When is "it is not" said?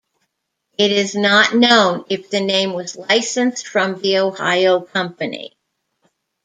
0.79-1.53